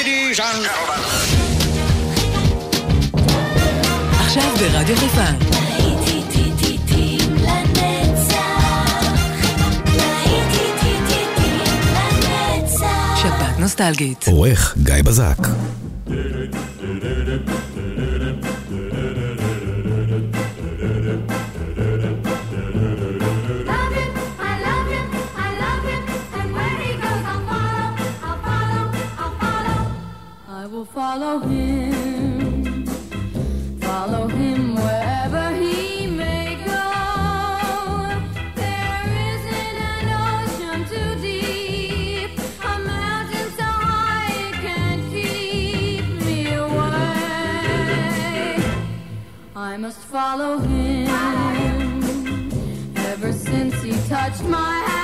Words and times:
ladies 0.00 0.40
and 0.40 0.66
עכשיו 4.20 4.52
ברדיו 4.58 4.96
חיפה. 4.96 5.24
שפעת 13.16 13.58
נוסטלגית. 13.58 14.24
עורך 14.28 14.76
גיא 14.82 14.94
בזק 15.04 15.38
follow 50.20 50.58
him 50.58 51.08
ever 52.94 53.32
since 53.32 53.74
he 53.82 53.92
touched 54.06 54.44
my 54.44 54.74
hand. 54.86 54.99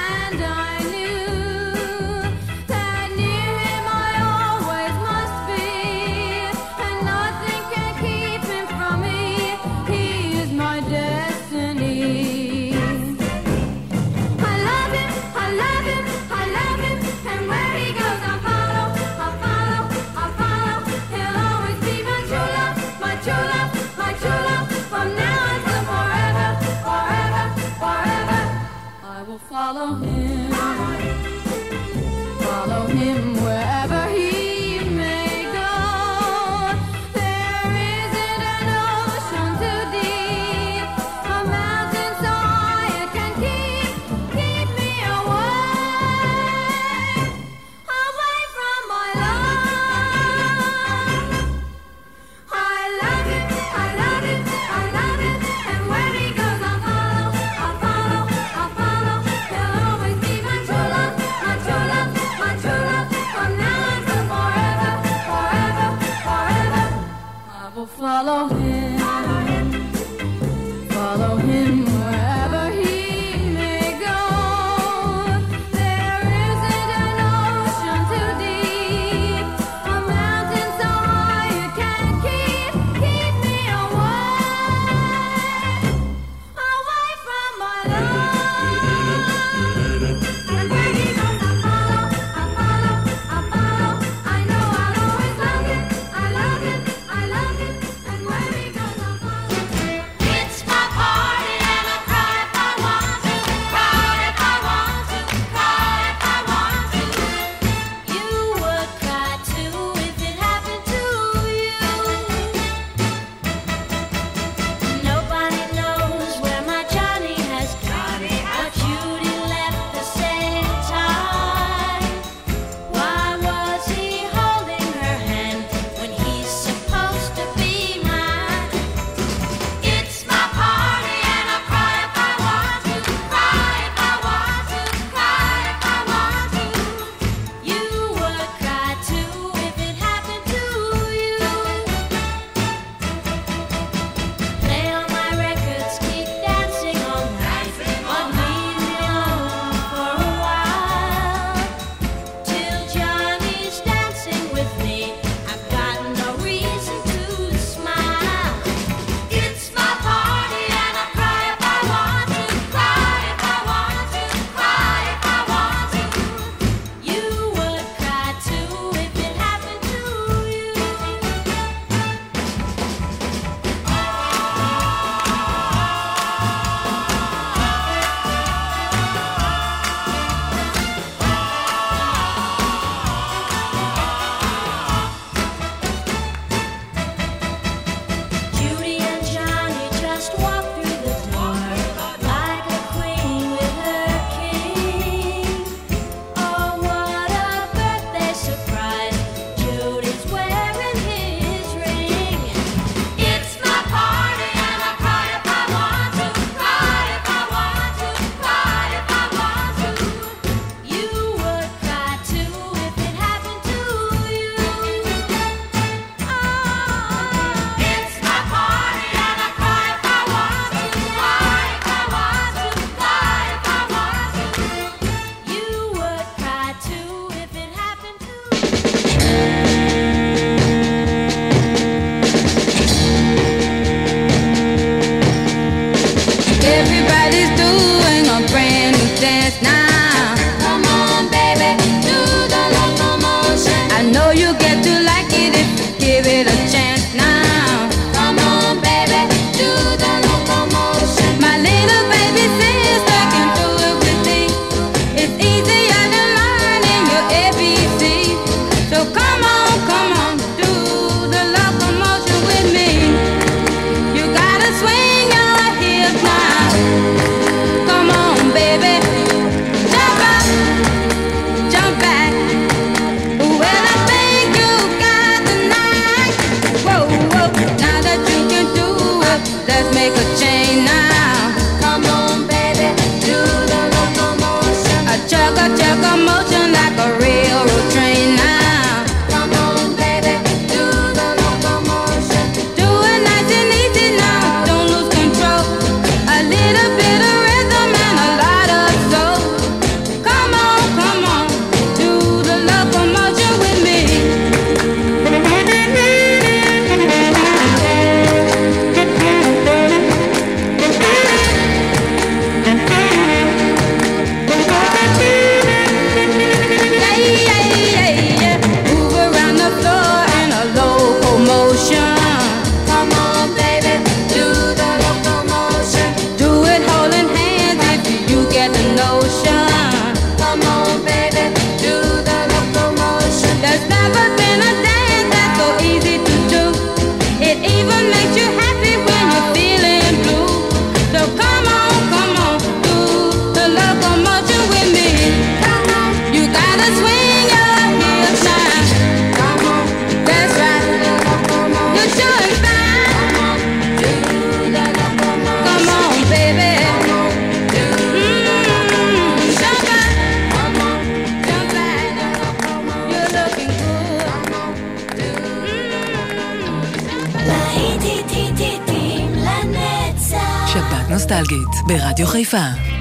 שבת 370.76 371.10
נוסטלגית, 371.10 371.68
ברדיו 371.86 372.26
חיפה. 372.26 372.95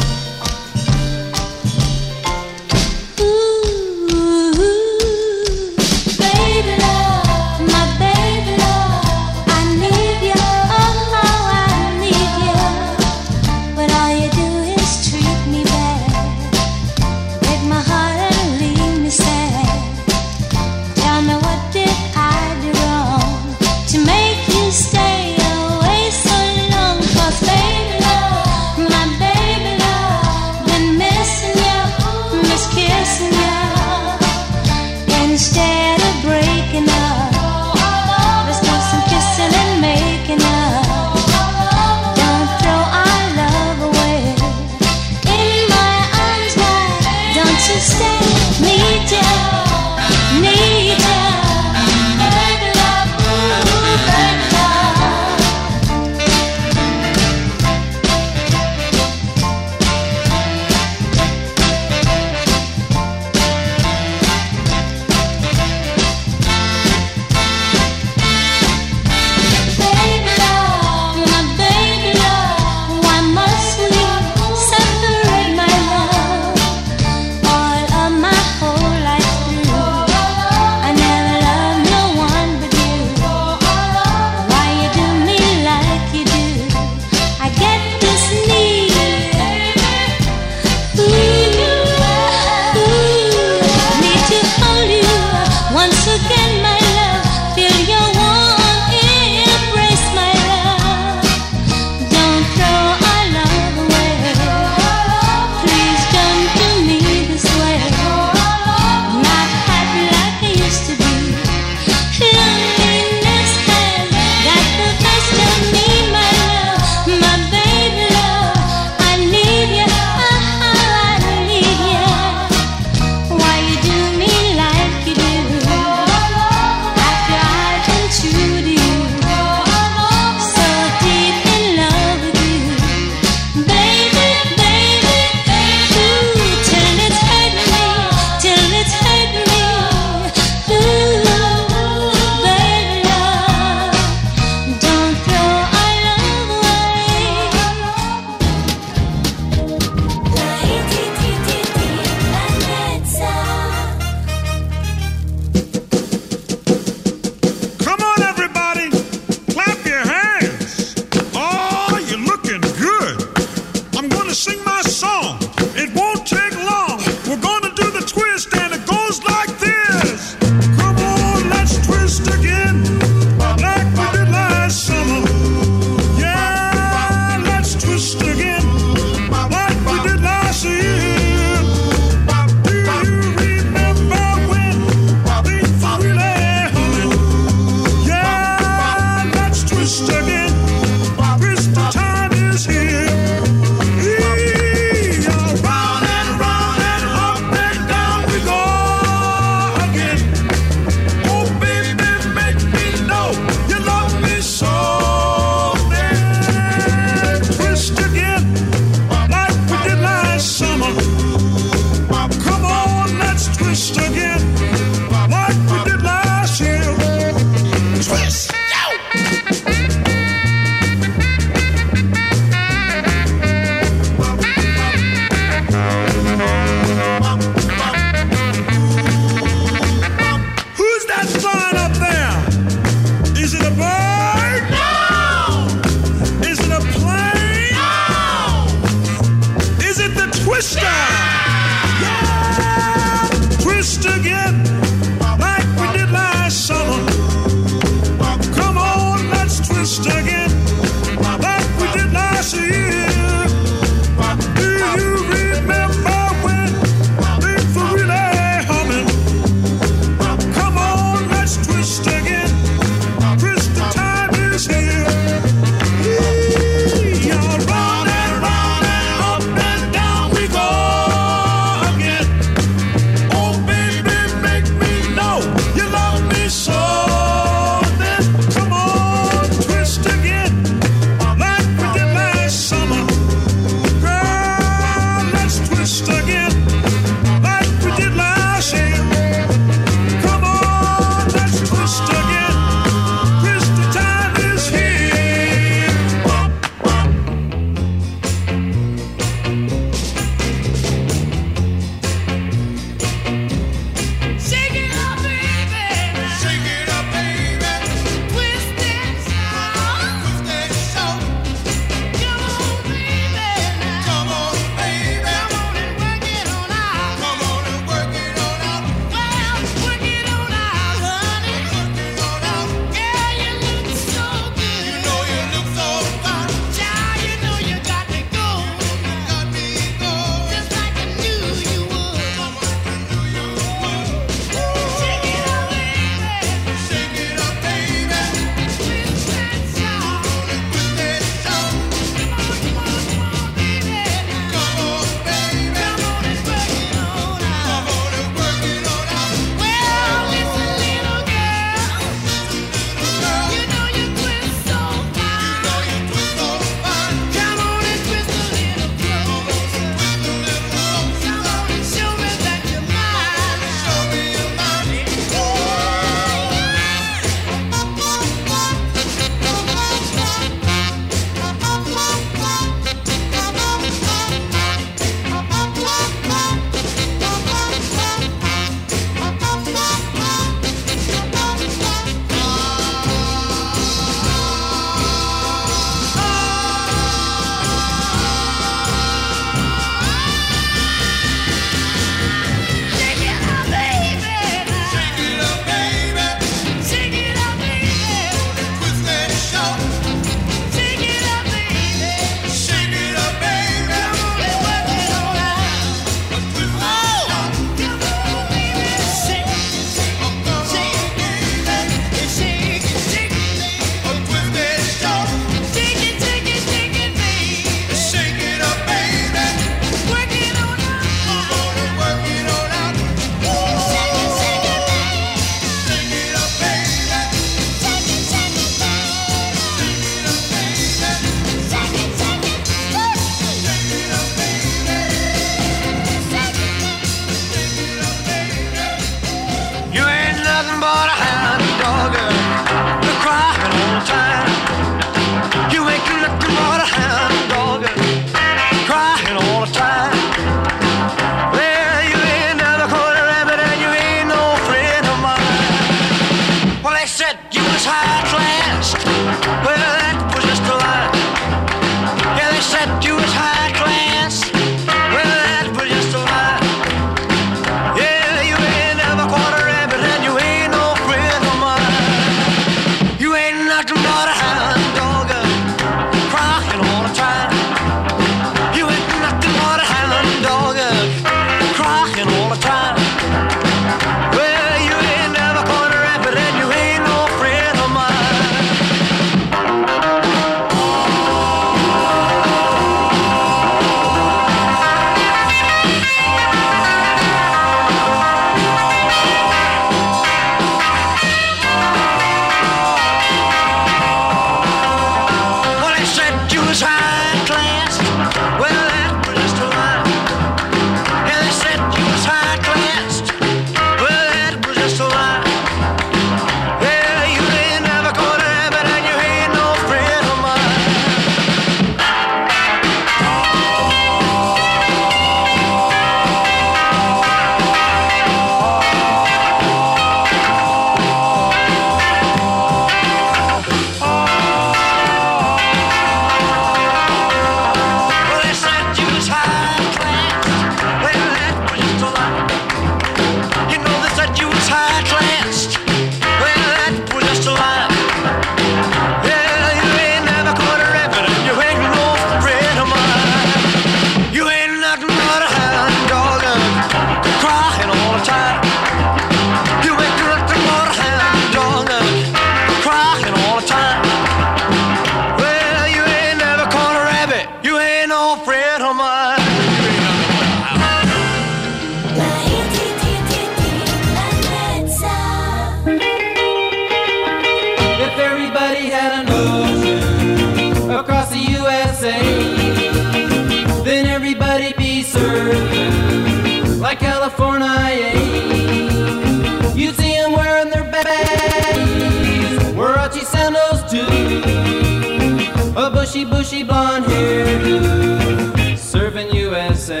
bushy, 596.08 596.24
bushy 596.24 596.62
blonde 596.62 597.04
hair. 597.04 598.76
serving 598.76 599.30
USA. 599.30 600.00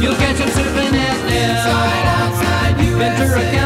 You'll 0.00 0.14
catch 0.14 0.38
him 0.38 0.48
surfing 0.48 0.94
at 0.94 1.18
Inside, 1.38 2.06
outside, 2.18 2.80
USA. 2.84 2.98
Ventura, 2.98 3.57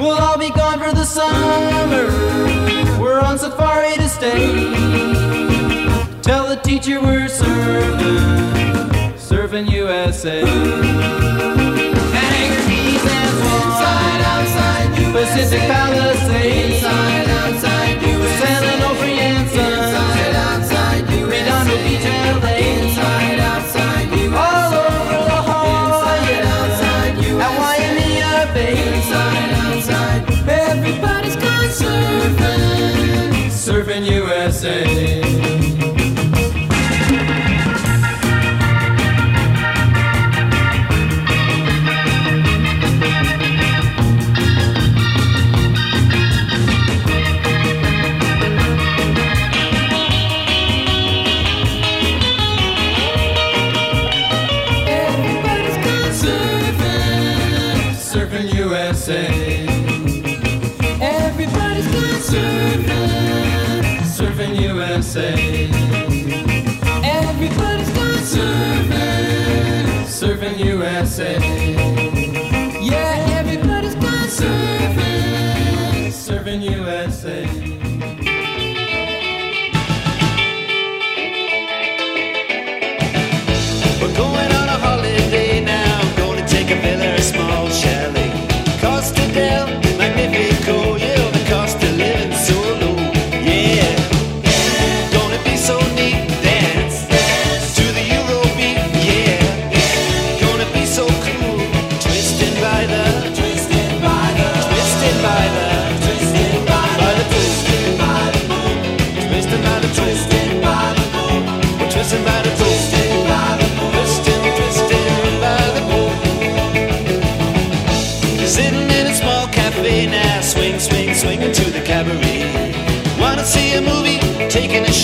We'll 0.00 0.18
all 0.18 0.38
be 0.38 0.50
gone 0.50 0.78
for 0.78 0.94
the 0.94 1.04
summer. 1.04 2.06
We're 3.00 3.20
on 3.20 3.38
safari 3.38 3.94
to 3.96 4.08
stay. 4.08 4.46
Tell 6.22 6.48
the 6.48 6.60
teacher 6.62 7.00
we're 7.00 7.28
serving, 7.28 9.18
serving 9.18 9.66
USA. 9.68 11.29
USA. 70.64 71.38
Yeah, 72.80 73.38
everybody's 73.38 73.94
gone 73.94 74.28
surfing, 74.28 76.08
surfing 76.08 76.62
USA. 76.62 77.59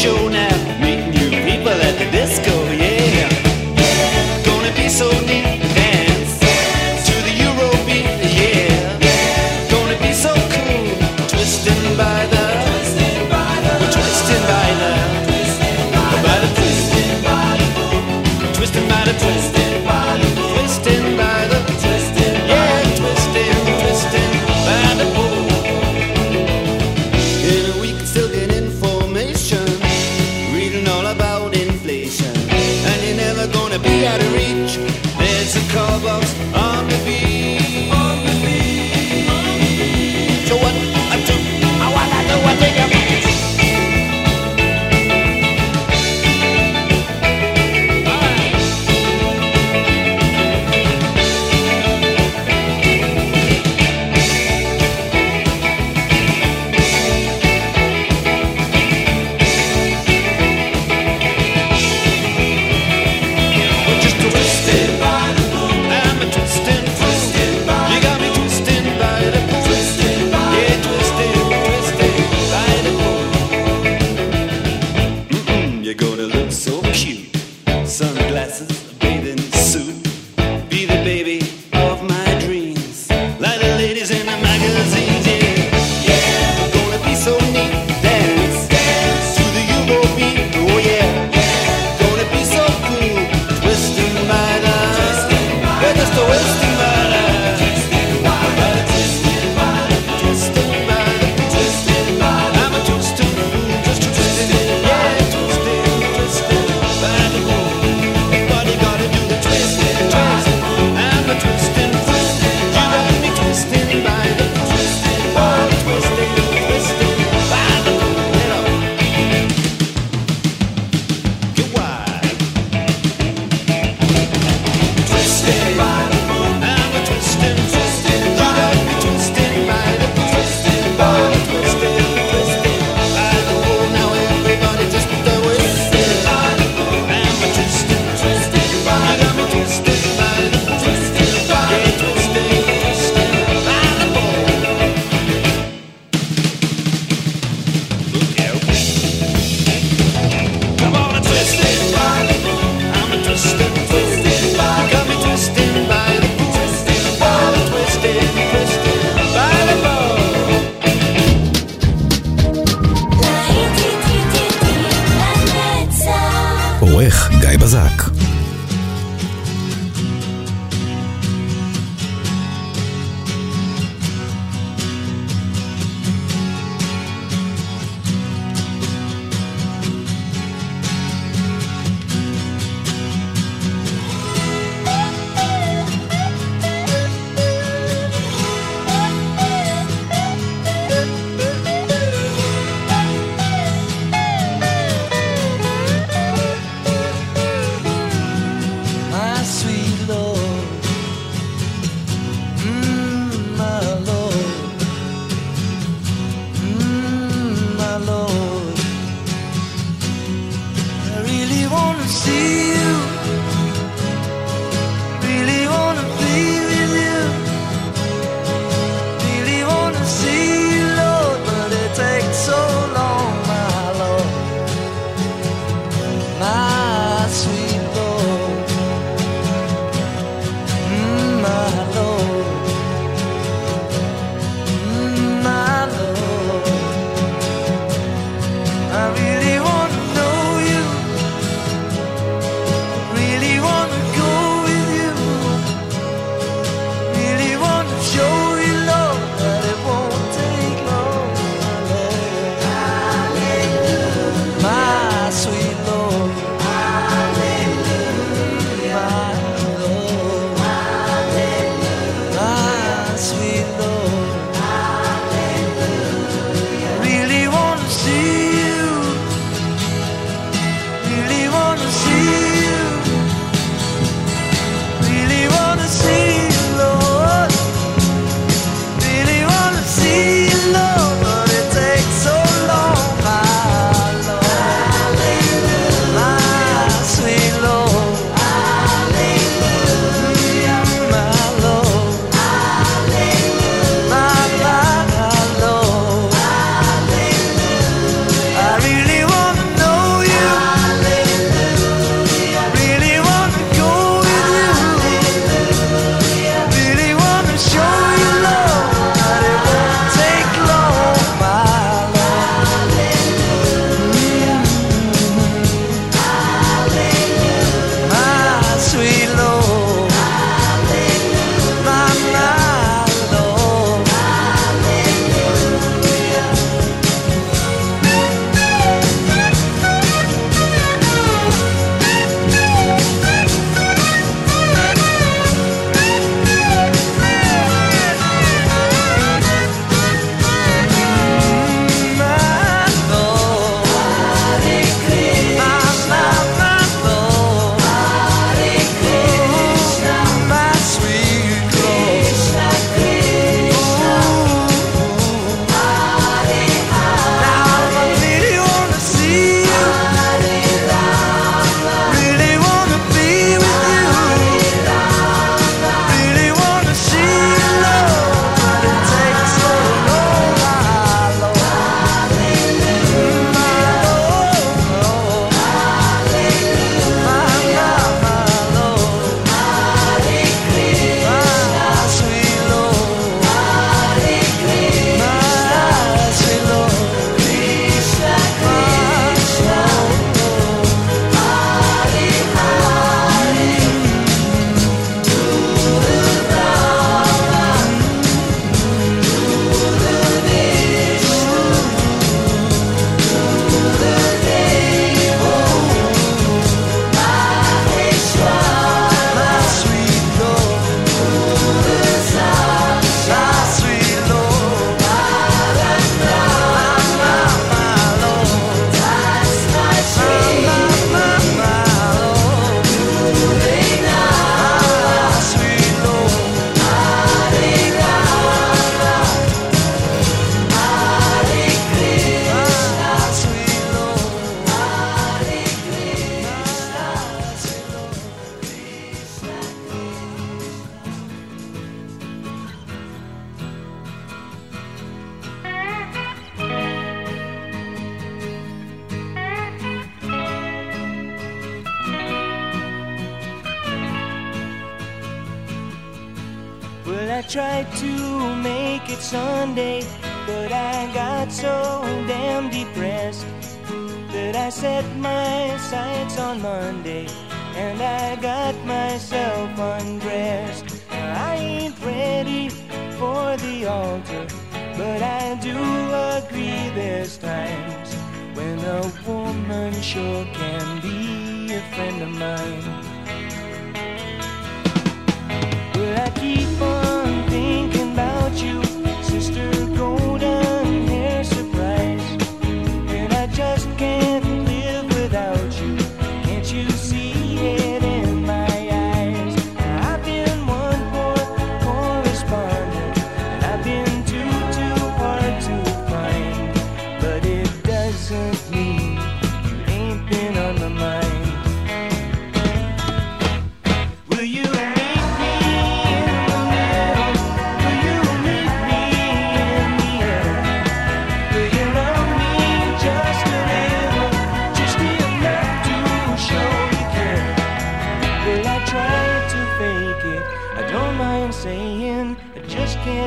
passione 0.06 0.45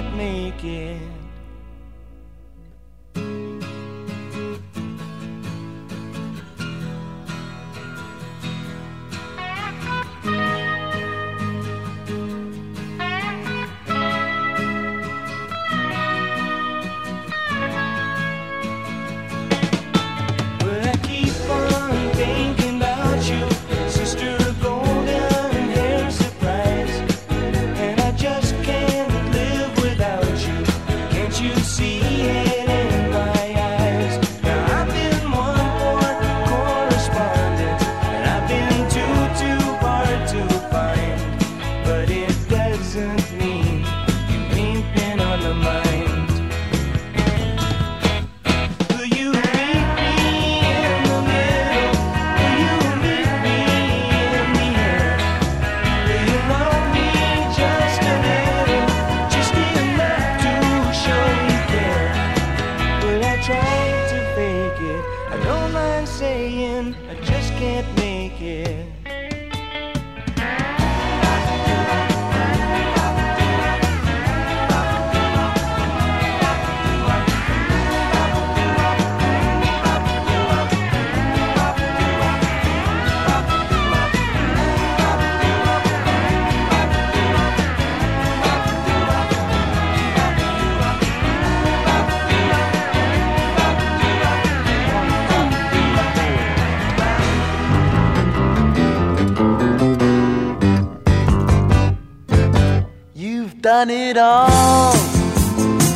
can't 0.01 0.15
make 0.15 0.63
it. 0.63 1.18
You've 103.60 103.63
done 103.63 103.89
it 103.89 104.17
all. 104.17 104.95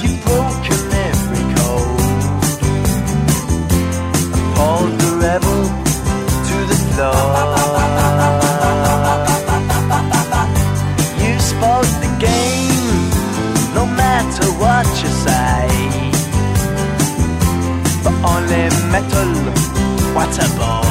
You've 0.01 0.21
broken 0.25 0.81
every 1.07 1.43
code. 1.55 2.01
Appalled 4.35 4.99
the 4.99 5.11
rebel 5.23 5.63
to 6.47 6.57
the 6.71 6.77
floor. 6.91 7.23
You 11.23 11.33
spoke 11.39 11.91
the 12.03 12.11
game, 12.19 13.09
no 13.73 13.85
matter 13.85 14.47
what 14.59 14.85
you 15.01 15.09
say. 15.23 15.69
But 18.03 18.15
only 18.29 18.63
metal, 18.91 19.31
what 20.13 20.37
a 20.37 20.57
ball. 20.57 20.82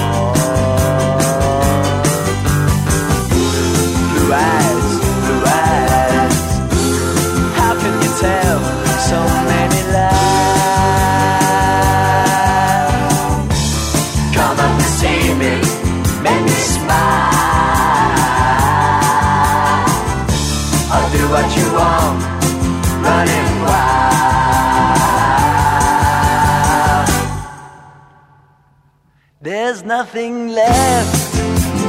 nothing 30.03 30.49
left, 30.49 31.37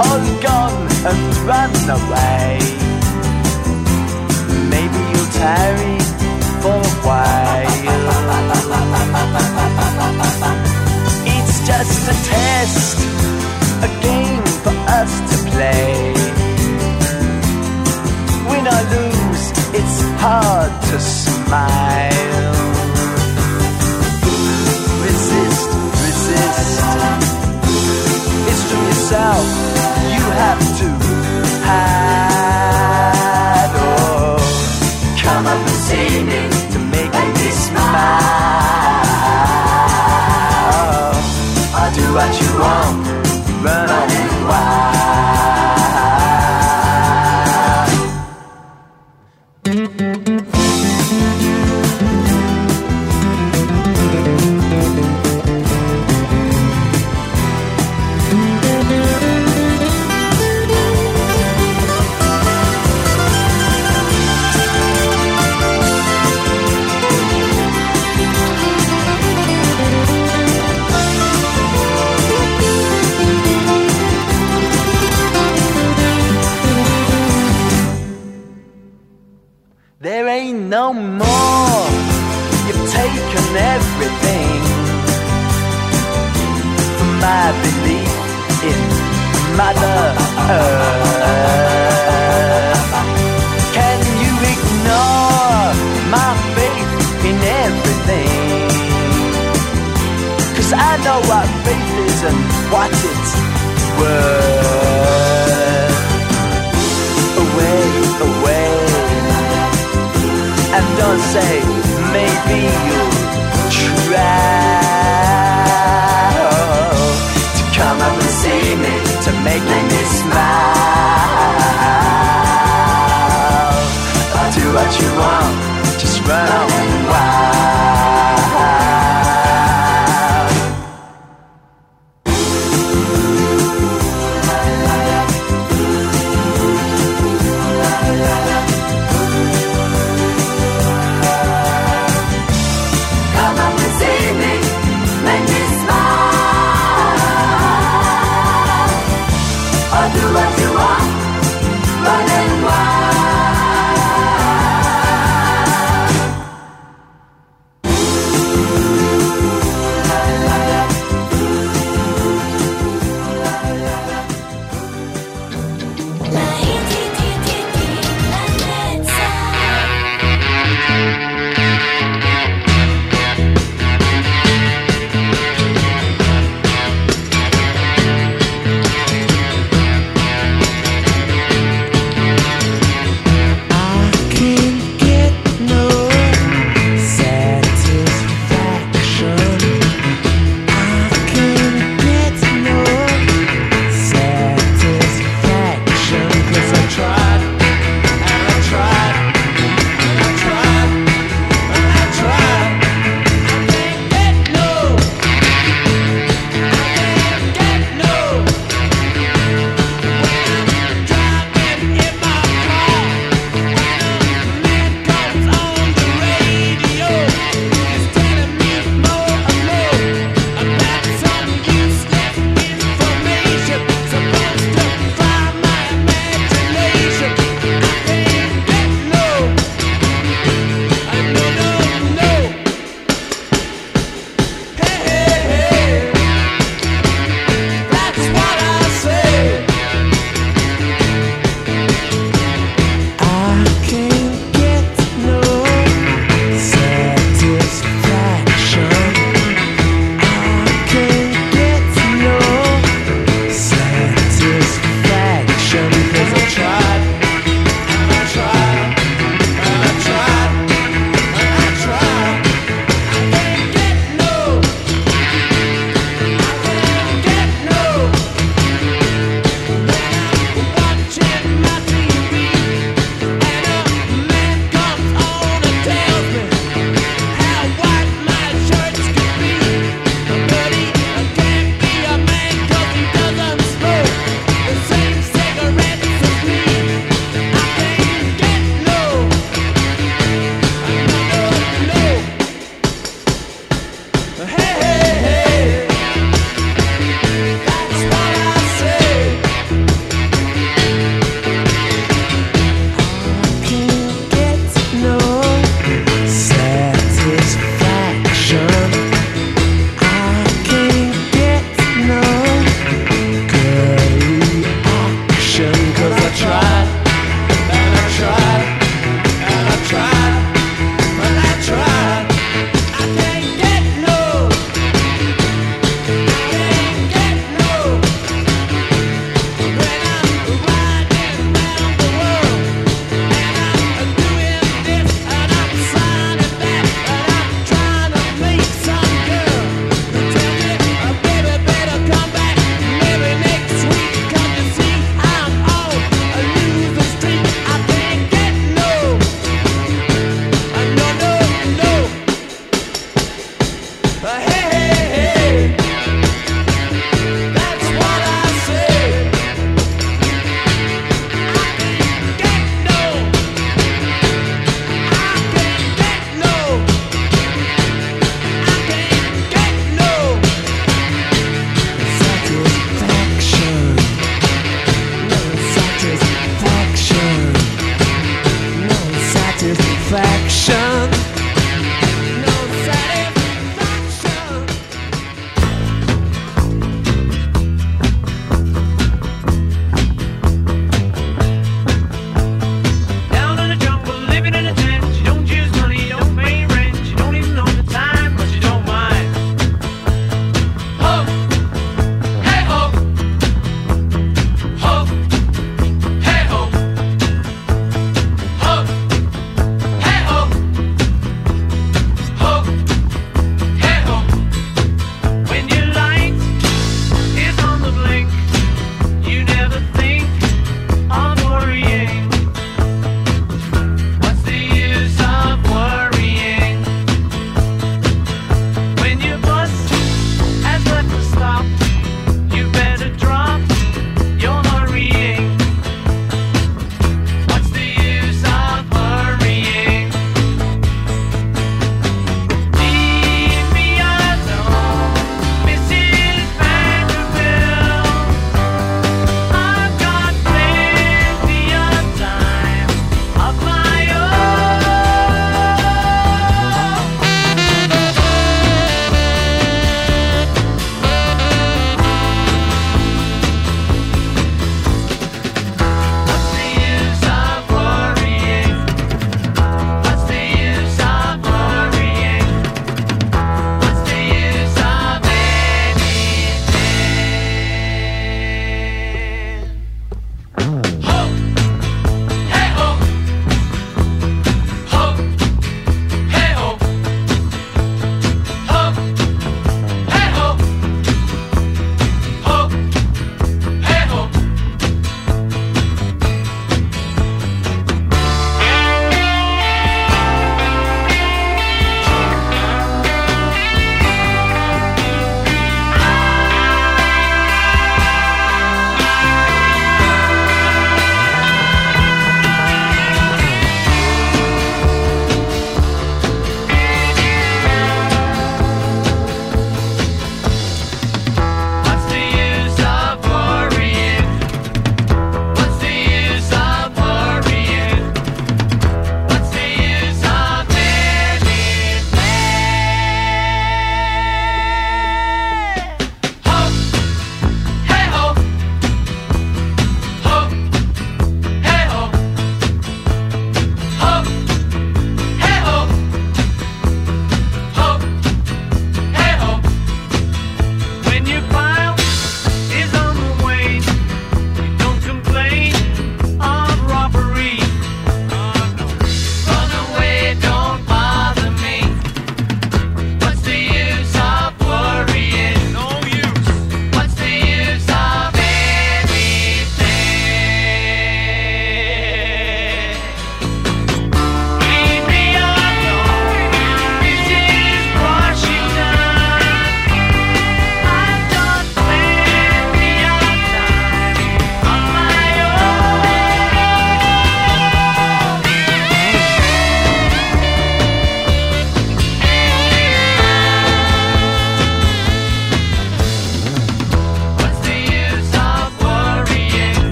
all 0.00 0.24
gone 0.40 0.88
and 1.08 1.22
run 1.50 1.74
away. 1.98 2.58
Maybe 4.72 5.00
you'll 5.10 5.32
tarry 5.44 5.98
for 6.62 6.78
a 6.90 6.94
while. 7.06 7.68
It's 11.34 11.56
just 11.70 12.00
a 12.14 12.16
test, 12.32 12.98
a 13.84 13.90
game 14.00 14.46
for 14.64 14.76
us 15.00 15.12
to 15.30 15.36
play. 15.50 16.14
Win 18.48 18.64
or 18.74 18.84
lose, 18.94 19.44
it's 19.78 19.98
hard 20.24 20.72
to 20.90 20.98
smile. 20.98 22.56
Resist, 25.04 25.68
resist 26.04 27.27
yourself. 29.08 29.44
You 30.12 30.24
have 30.36 30.60
to 30.80 30.88
hide. 31.64 32.90
Oh, 33.74 34.36
come 35.22 35.46
up 35.46 35.66
and 35.66 35.78
see 35.86 36.24
me 36.24 36.50
to 36.72 36.78
make 36.78 37.14
and 37.14 37.34
me 37.34 37.50
smile. 37.50 37.86
Oh, 40.74 41.12
I'll 41.74 41.92
do 41.94 42.04
what 42.12 42.40
you 42.40 42.50
want. 42.60 43.17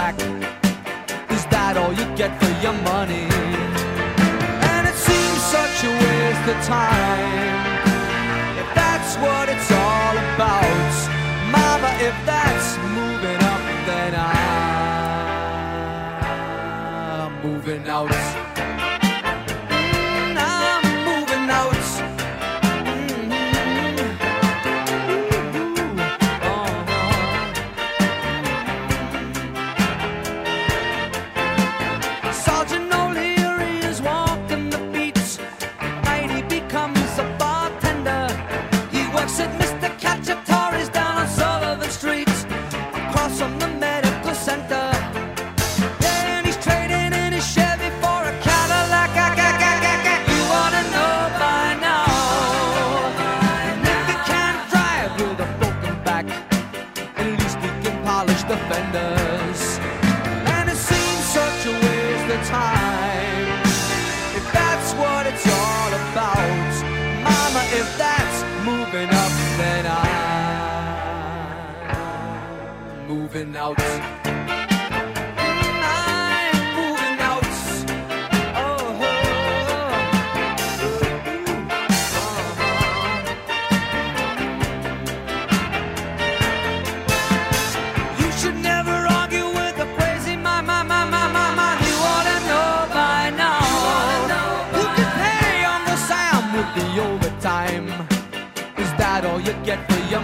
sack. 0.00 0.16
Is 1.36 1.44
that 1.54 1.74
all 1.80 1.92
you 2.00 2.06
get 2.20 2.32
for 2.40 2.52
your 2.64 2.76
money? 2.92 3.26
And 4.72 4.82
it 4.90 4.98
seems 5.08 5.40
such 5.56 5.76
a 5.88 5.92
waste 6.02 6.46
of 6.52 6.58
time. 6.76 7.58
If 8.62 8.68
that's 8.80 9.12
what 9.24 9.44
it's 9.54 9.70
all 9.88 10.16
about, 10.28 10.92
Mama, 11.56 11.90
if 12.08 12.16
that's 12.30 12.68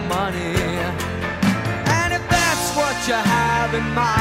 money. 0.08 0.54
And 1.98 2.12
if 2.12 2.22
that's 2.28 2.76
what 2.76 2.96
you 3.08 3.14
have 3.14 3.74
in 3.74 3.94
mind. 3.94 4.15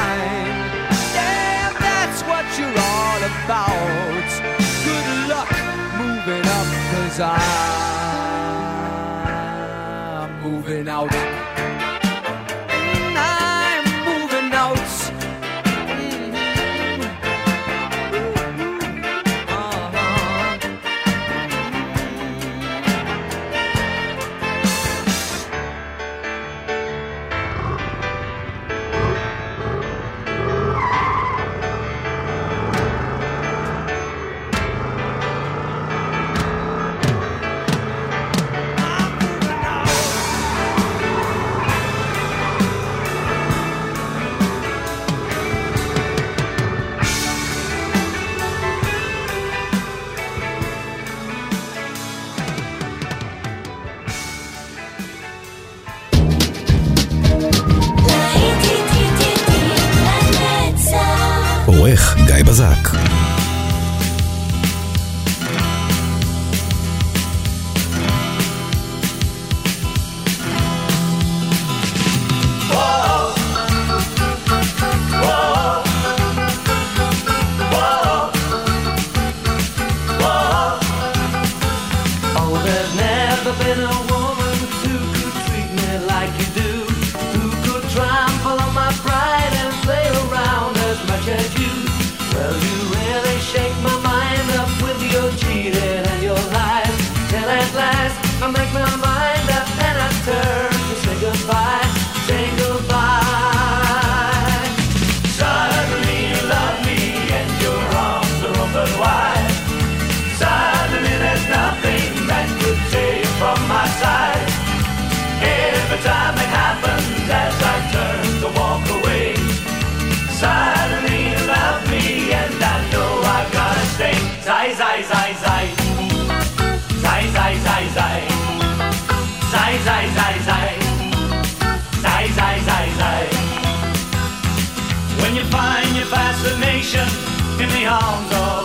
in 137.60 137.68
the 137.70 137.86
arms 137.86 138.32
of 138.32 138.55